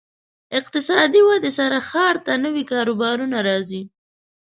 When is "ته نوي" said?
2.25-2.63